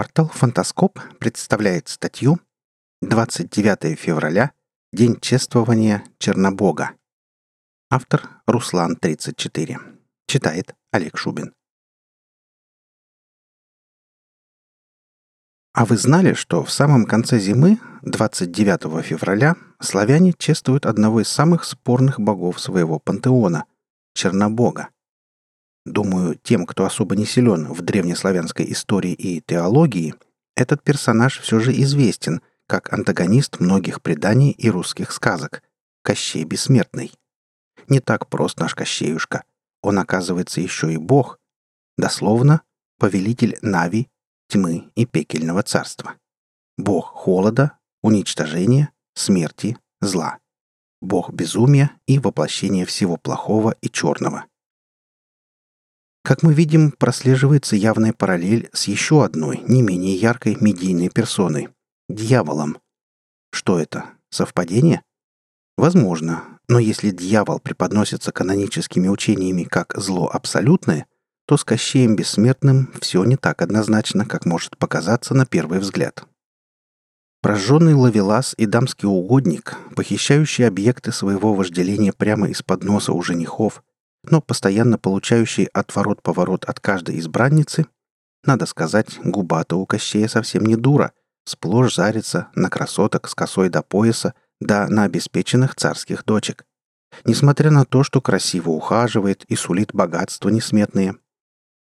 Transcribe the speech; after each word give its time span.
Портал 0.00 0.28
«Фантаскоп» 0.28 0.98
представляет 1.18 1.88
статью 1.88 2.40
«29 3.04 3.96
февраля. 3.96 4.52
День 4.94 5.20
чествования 5.20 6.02
Чернобога». 6.18 6.92
Автор 7.90 8.26
Руслан 8.46 8.96
34. 8.96 9.78
Читает 10.26 10.74
Олег 10.90 11.18
Шубин. 11.18 11.52
А 15.74 15.84
вы 15.84 15.98
знали, 15.98 16.32
что 16.32 16.64
в 16.64 16.72
самом 16.72 17.04
конце 17.04 17.38
зимы, 17.38 17.78
29 18.00 19.04
февраля, 19.04 19.54
славяне 19.80 20.32
чествуют 20.32 20.86
одного 20.86 21.20
из 21.20 21.28
самых 21.28 21.64
спорных 21.64 22.18
богов 22.18 22.58
своего 22.58 22.98
пантеона– 23.00 23.66
Чернобога– 24.14 24.88
Думаю, 25.84 26.38
тем, 26.42 26.66
кто 26.66 26.84
особо 26.84 27.16
не 27.16 27.24
силен 27.24 27.72
в 27.72 27.80
древнеславянской 27.80 28.70
истории 28.70 29.12
и 29.12 29.40
теологии, 29.40 30.14
этот 30.56 30.82
персонаж 30.82 31.40
все 31.40 31.58
же 31.58 31.72
известен 31.80 32.42
как 32.66 32.92
антагонист 32.92 33.60
многих 33.60 34.02
преданий 34.02 34.50
и 34.50 34.70
русских 34.70 35.12
сказок– 35.12 35.62
Кощей 36.02 36.44
Бессмертный. 36.44 37.12
Не 37.88 38.00
так 38.00 38.28
прост 38.28 38.58
наш 38.60 38.74
Кощеюшка. 38.74 39.44
Он, 39.82 39.98
оказывается, 39.98 40.60
еще 40.60 40.92
и 40.92 40.96
бог. 40.96 41.38
Дословно, 41.98 42.62
повелитель 42.98 43.58
Нави, 43.62 44.08
тьмы 44.48 44.90
и 44.94 45.06
пекельного 45.06 45.62
царства. 45.62 46.14
Бог 46.76 47.06
холода, 47.06 47.78
уничтожения, 48.02 48.92
смерти, 49.14 49.76
зла. 50.00 50.38
Бог 51.00 51.32
безумия 51.32 51.92
и 52.06 52.18
воплощения 52.18 52.84
всего 52.86 53.16
плохого 53.16 53.74
и 53.80 53.88
черного. 53.88 54.46
Как 56.22 56.42
мы 56.42 56.52
видим, 56.52 56.92
прослеживается 56.92 57.76
явная 57.76 58.12
параллель 58.12 58.68
с 58.72 58.88
еще 58.88 59.24
одной, 59.24 59.62
не 59.66 59.80
менее 59.80 60.14
яркой 60.14 60.56
медийной 60.60 61.08
персоной– 61.08 61.70
дьяволом. 62.10 62.78
Что 63.52 63.78
это? 63.78 64.04
Совпадение? 64.30 65.02
Возможно, 65.78 66.44
но 66.68 66.78
если 66.78 67.10
дьявол 67.10 67.58
преподносится 67.58 68.32
каноническими 68.32 69.08
учениями 69.08 69.64
как 69.64 69.94
зло 69.96 70.28
абсолютное, 70.30 71.06
то 71.46 71.56
с 71.56 71.64
Кощеем 71.64 72.16
Бессмертным 72.16 72.92
все 73.00 73.24
не 73.24 73.36
так 73.36 73.62
однозначно, 73.62 74.26
как 74.26 74.44
может 74.44 74.76
показаться 74.76 75.34
на 75.34 75.46
первый 75.46 75.78
взгляд. 75.78 76.24
Прожженный 77.40 77.94
ловелас 77.94 78.54
и 78.58 78.66
дамский 78.66 79.08
угодник, 79.08 79.78
похищающий 79.96 80.68
объекты 80.68 81.12
своего 81.12 81.54
вожделения 81.54 82.12
прямо 82.12 82.50
из-под 82.50 82.84
носа 82.84 83.12
у 83.12 83.22
женихов– 83.22 83.82
но 84.24 84.40
постоянно 84.40 84.98
получающий 84.98 85.64
отворот-поворот 85.64 86.64
от 86.64 86.80
каждой 86.80 87.18
избранницы, 87.18 87.86
надо 88.44 88.66
сказать, 88.66 89.18
губа-то 89.22 89.76
у 89.76 89.86
Кощея 89.86 90.28
совсем 90.28 90.64
не 90.64 90.76
дура, 90.76 91.12
сплошь 91.44 91.94
зарится 91.94 92.48
на 92.54 92.70
красоток 92.70 93.28
с 93.28 93.34
косой 93.34 93.68
до 93.68 93.82
пояса, 93.82 94.34
да 94.60 94.88
на 94.88 95.04
обеспеченных 95.04 95.74
царских 95.74 96.24
дочек. 96.24 96.64
Несмотря 97.24 97.70
на 97.70 97.84
то, 97.84 98.02
что 98.02 98.20
красиво 98.20 98.70
ухаживает 98.70 99.44
и 99.44 99.56
сулит 99.56 99.92
богатства 99.92 100.48
несметные. 100.48 101.16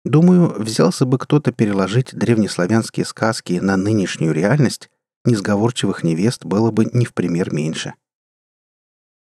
Думаю, 0.04 0.54
взялся 0.62 1.04
бы 1.04 1.18
кто-то 1.18 1.50
переложить 1.50 2.14
древнеславянские 2.14 3.04
сказки 3.04 3.54
на 3.54 3.76
нынешнюю 3.76 4.32
реальность, 4.32 4.88
несговорчивых 5.24 6.04
невест 6.04 6.44
было 6.44 6.70
бы 6.70 6.84
не 6.92 7.04
в 7.04 7.12
пример 7.12 7.52
меньше. 7.52 7.94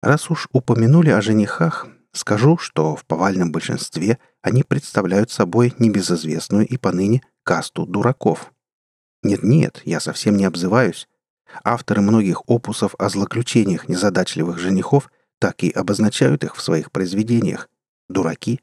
Раз 0.03 0.31
уж 0.31 0.49
упомянули 0.51 1.11
о 1.11 1.21
женихах, 1.21 1.89
Скажу, 2.13 2.59
что 2.59 2.95
в 2.95 3.07
повальном 3.07 3.53
большинстве 3.53 4.19
они 4.43 4.63
представляют 4.63 5.31
собой 5.31 5.75
небезызвестную 5.79 6.67
и 6.67 6.77
поныне 6.77 7.23
касту 7.43 7.87
дураков. 7.87 8.53
Нет-нет, 9.23 9.81
я 9.85 9.99
совсем 9.99 10.37
не 10.37 10.45
обзываюсь. 10.45 11.09
Авторы 11.65 12.03
многих 12.03 12.43
опусов 12.49 12.95
о 12.99 13.09
злоключениях 13.09 13.89
незадачливых 13.89 14.59
женихов 14.59 15.11
так 15.39 15.63
и 15.65 15.71
обозначают 15.71 16.45
их 16.45 16.57
в 16.57 16.63
своих 16.63 16.93
произведениях. 16.93 17.69
Дураки. 18.09 18.61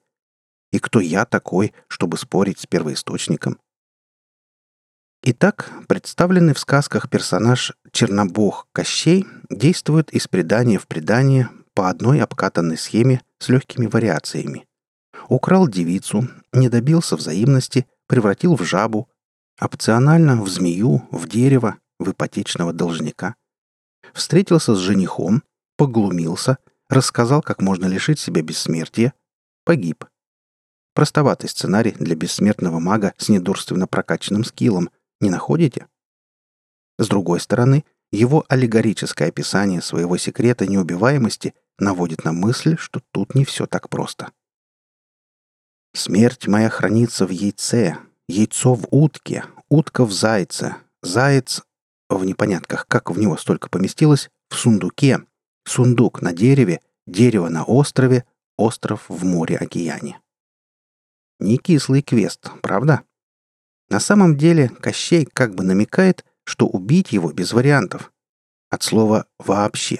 И 0.71 0.79
кто 0.79 0.99
я 0.99 1.25
такой, 1.25 1.73
чтобы 1.87 2.17
спорить 2.17 2.59
с 2.59 2.67
первоисточником? 2.67 3.59
Итак, 5.23 5.71
представленный 5.87 6.53
в 6.53 6.59
сказках 6.59 7.09
персонаж 7.09 7.73
Чернобог 7.91 8.67
Кощей 8.71 9.25
действует 9.49 10.11
из 10.11 10.27
предания 10.27 10.77
в 10.77 10.87
предание 10.87 11.49
по 11.73 11.89
одной 11.89 12.21
обкатанной 12.21 12.77
схеме 12.77 13.21
с 13.39 13.49
легкими 13.49 13.87
вариациями. 13.87 14.67
Украл 15.27 15.67
девицу, 15.67 16.27
не 16.53 16.69
добился 16.69 17.15
взаимности, 17.15 17.87
превратил 18.07 18.55
в 18.55 18.63
жабу, 18.63 19.09
опционально 19.59 20.41
в 20.41 20.47
змею, 20.47 21.07
в 21.11 21.27
дерево, 21.27 21.77
в 21.99 22.11
ипотечного 22.11 22.73
должника. 22.73 23.35
Встретился 24.13 24.75
с 24.75 24.79
женихом, 24.79 25.43
поглумился, 25.77 26.57
рассказал, 26.89 27.41
как 27.41 27.61
можно 27.61 27.85
лишить 27.85 28.19
себя 28.19 28.41
бессмертия, 28.41 29.13
погиб. 29.65 30.05
Простоватый 30.93 31.49
сценарий 31.49 31.91
для 31.91 32.15
бессмертного 32.15 32.79
мага 32.79 33.13
с 33.17 33.29
недурственно 33.29 33.87
прокачанным 33.87 34.43
скиллом, 34.43 34.89
не 35.21 35.29
находите? 35.29 35.87
С 36.97 37.07
другой 37.07 37.39
стороны, 37.39 37.85
его 38.11 38.43
аллегорическое 38.49 39.29
описание 39.29 39.81
своего 39.81 40.17
секрета 40.17 40.65
неубиваемости 40.65 41.53
наводит 41.79 42.23
на 42.23 42.33
мысль, 42.33 42.77
что 42.77 43.01
тут 43.11 43.35
не 43.35 43.45
все 43.45 43.65
так 43.65 43.89
просто. 43.89 44.31
«Смерть 45.93 46.47
моя 46.47 46.69
хранится 46.69 47.25
в 47.25 47.29
яйце, 47.29 47.97
яйцо 48.27 48.75
в 48.75 48.87
утке, 48.91 49.45
утка 49.69 50.05
в 50.05 50.11
зайце, 50.11 50.75
заяц...» 51.01 51.63
В 52.09 52.25
непонятках, 52.25 52.87
как 52.87 53.11
в 53.11 53.19
него 53.19 53.37
столько 53.37 53.69
поместилось, 53.69 54.31
в 54.49 54.55
сундуке, 54.55 55.23
сундук 55.63 56.23
на 56.23 56.33
дереве, 56.33 56.81
дерево 57.05 57.49
на 57.49 57.63
острове, 57.63 58.25
остров 58.57 59.05
в 59.07 59.23
море-океане. 59.23 60.19
Не 61.39 61.57
кислый 61.57 62.01
квест, 62.01 62.51
правда? 62.61 63.03
На 63.89 63.99
самом 63.99 64.37
деле 64.37 64.69
Кощей 64.69 65.25
как 65.25 65.55
бы 65.55 65.63
намекает, 65.63 66.25
что 66.43 66.67
убить 66.67 67.11
его 67.11 67.31
без 67.31 67.53
вариантов. 67.53 68.11
От 68.69 68.83
слова 68.83 69.25
«вообще». 69.37 69.99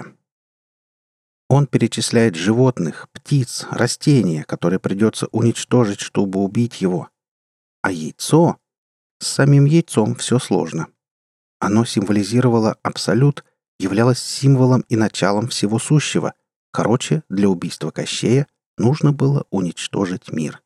Он 1.50 1.66
перечисляет 1.66 2.36
животных, 2.36 3.10
птиц, 3.12 3.66
растения, 3.72 4.44
которые 4.44 4.80
придется 4.80 5.28
уничтожить, 5.32 6.00
чтобы 6.00 6.40
убить 6.40 6.80
его. 6.80 7.10
А 7.82 7.92
яйцо? 7.92 8.58
С 9.20 9.28
самим 9.28 9.66
яйцом 9.66 10.14
все 10.14 10.38
сложно. 10.38 10.88
Оно 11.60 11.86
символизировало 11.86 12.78
абсолют, 12.84 13.44
являлось 13.80 14.20
символом 14.20 14.82
и 14.90 14.96
началом 14.96 15.48
всего 15.48 15.80
сущего. 15.80 16.36
Короче, 16.72 17.24
для 17.30 17.50
убийства 17.50 17.90
Кощея 17.90 18.48
нужно 18.78 19.12
было 19.12 19.48
уничтожить 19.50 20.32
мир. 20.32 20.62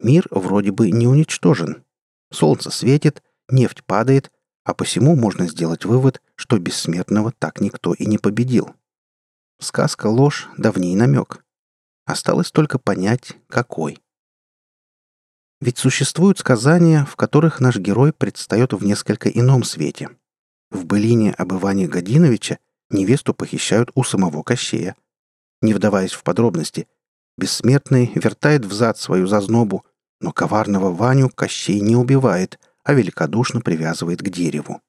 Мир 0.00 0.26
вроде 0.30 0.70
бы 0.70 0.90
не 0.90 1.06
уничтожен. 1.06 1.84
Солнце 2.30 2.70
светит, 2.70 3.22
нефть 3.48 3.84
падает, 3.84 4.30
а 4.64 4.74
посему 4.74 5.16
можно 5.16 5.48
сделать 5.48 5.86
вывод, 5.86 6.20
что 6.36 6.58
бессмертного 6.58 7.32
так 7.32 7.60
никто 7.62 7.94
и 7.94 8.04
не 8.04 8.18
победил. 8.18 8.74
Сказка 9.62 10.06
ложь, 10.06 10.48
давний 10.56 10.96
намек. 10.96 11.44
Осталось 12.06 12.50
только 12.50 12.78
понять, 12.78 13.36
какой. 13.46 13.98
Ведь 15.60 15.76
существуют 15.76 16.38
сказания, 16.38 17.04
в 17.04 17.14
которых 17.14 17.60
наш 17.60 17.76
герой 17.76 18.14
предстает 18.14 18.72
в 18.72 18.82
несколько 18.82 19.28
ином 19.28 19.62
свете. 19.64 20.08
В 20.70 20.86
былине 20.86 21.34
об 21.34 21.52
Иване 21.52 21.88
Годиновиче 21.88 22.58
невесту 22.88 23.34
похищают 23.34 23.90
у 23.94 24.02
самого 24.02 24.42
Кощея. 24.42 24.96
Не 25.60 25.74
вдаваясь 25.74 26.12
в 26.12 26.22
подробности, 26.22 26.88
бессмертный 27.36 28.10
вертает 28.14 28.64
взад 28.64 28.96
свою 28.96 29.26
зазнобу, 29.26 29.84
но 30.22 30.32
коварного 30.32 30.90
Ваню 30.90 31.28
Кощей 31.28 31.80
не 31.80 31.96
убивает, 31.96 32.58
а 32.82 32.94
великодушно 32.94 33.60
привязывает 33.60 34.22
к 34.22 34.28
дереву. 34.30 34.80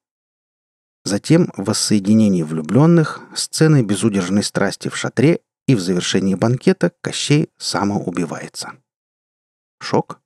Затем 1.04 1.52
воссоединение 1.56 2.44
влюбленных, 2.44 3.20
сцены 3.34 3.82
безудержной 3.82 4.44
страсти 4.44 4.88
в 4.88 4.96
шатре 4.96 5.40
и 5.66 5.74
в 5.74 5.80
завершении 5.80 6.34
банкета 6.34 6.92
Кощей 7.00 7.50
самоубивается. 7.58 8.72
Шок? 9.80 10.20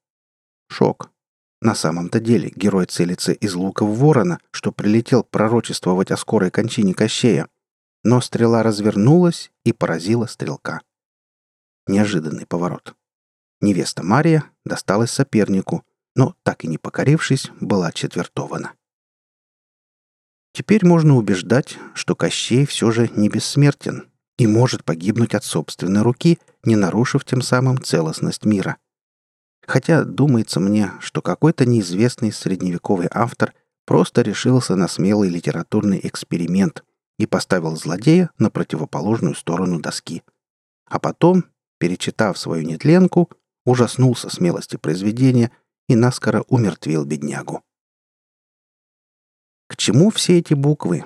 Шок. 0.68 1.10
На 1.62 1.74
самом-то 1.74 2.20
деле 2.20 2.52
герой 2.54 2.84
целится 2.86 3.32
из 3.32 3.54
лука 3.54 3.84
в 3.84 3.96
ворона, 3.96 4.38
что 4.50 4.70
прилетел 4.72 5.24
пророчествовать 5.24 6.10
о 6.10 6.16
скорой 6.18 6.50
кончине 6.50 6.92
Кощея. 6.92 7.48
Но 8.04 8.20
стрела 8.20 8.62
развернулась 8.62 9.50
и 9.64 9.72
поразила 9.72 10.26
стрелка. 10.26 10.82
Неожиданный 11.86 12.46
поворот. 12.46 12.94
Невеста 13.60 14.02
Мария 14.02 14.44
досталась 14.64 15.10
сопернику, 15.10 15.84
но, 16.14 16.36
так 16.42 16.64
и 16.64 16.68
не 16.68 16.76
покорившись, 16.76 17.50
была 17.60 17.90
четвертована. 17.92 18.74
Теперь 20.56 20.86
можно 20.86 21.18
убеждать, 21.18 21.76
что 21.92 22.14
Кощей 22.14 22.64
все 22.64 22.90
же 22.90 23.10
не 23.14 23.28
бессмертен 23.28 24.08
и 24.38 24.46
может 24.46 24.84
погибнуть 24.84 25.34
от 25.34 25.44
собственной 25.44 26.00
руки, 26.00 26.38
не 26.64 26.76
нарушив 26.76 27.26
тем 27.26 27.42
самым 27.42 27.78
целостность 27.82 28.46
мира. 28.46 28.78
Хотя 29.66 30.04
думается 30.04 30.58
мне, 30.58 30.92
что 31.00 31.20
какой-то 31.20 31.66
неизвестный 31.66 32.32
средневековый 32.32 33.06
автор 33.10 33.52
просто 33.84 34.22
решился 34.22 34.76
на 34.76 34.88
смелый 34.88 35.28
литературный 35.28 36.00
эксперимент 36.02 36.84
и 37.18 37.26
поставил 37.26 37.76
злодея 37.76 38.30
на 38.38 38.48
противоположную 38.48 39.34
сторону 39.34 39.78
доски. 39.78 40.22
А 40.86 40.98
потом, 40.98 41.44
перечитав 41.78 42.38
свою 42.38 42.62
нетленку, 42.62 43.28
ужаснулся 43.66 44.30
смелости 44.30 44.76
произведения 44.76 45.50
и 45.86 45.94
наскоро 45.94 46.46
умертвил 46.48 47.04
беднягу. 47.04 47.62
К 49.76 49.78
чему 49.78 50.08
все 50.08 50.38
эти 50.38 50.54
буквы? 50.54 51.04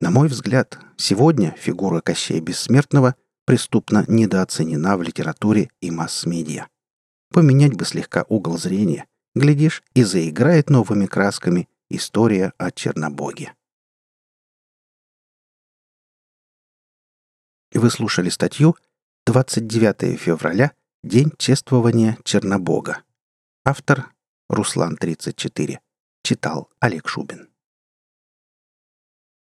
На 0.00 0.10
мой 0.10 0.26
взгляд, 0.26 0.80
сегодня 0.96 1.54
фигура 1.56 2.00
Кощея 2.00 2.40
Бессмертного 2.40 3.14
преступно 3.44 4.04
недооценена 4.08 4.96
в 4.96 5.02
литературе 5.02 5.70
и 5.80 5.92
масс-медиа. 5.92 6.66
Поменять 7.30 7.74
бы 7.74 7.84
слегка 7.84 8.24
угол 8.28 8.58
зрения. 8.58 9.06
Глядишь, 9.36 9.84
и 9.94 10.02
заиграет 10.02 10.70
новыми 10.70 11.06
красками 11.06 11.68
история 11.88 12.52
о 12.58 12.72
Чернобоге. 12.72 13.54
Вы 17.72 17.90
слушали 17.90 18.30
статью 18.30 18.74
«29 19.28 20.16
февраля. 20.16 20.72
День 21.04 21.30
чествования 21.38 22.18
Чернобога». 22.24 23.04
Автор 23.64 24.12
Руслан 24.48 24.96
34. 24.96 25.80
Читал 26.24 26.70
Олег 26.80 27.06
Шубин. 27.06 27.47